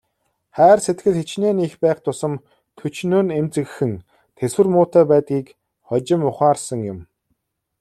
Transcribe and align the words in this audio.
Хайр 0.55 0.79
сэтгэл 0.85 1.15
хэчнээн 1.19 1.57
их 1.67 1.73
байх 1.83 1.97
тусам 2.05 2.33
төчнөөн 2.77 3.27
эмзэгхэн, 3.39 3.93
тэсвэр 4.37 4.67
муутай 4.73 5.03
байдгийг 5.11 5.47
хожим 5.87 6.21
ухаарсан 6.29 6.79
юм. 6.93 6.99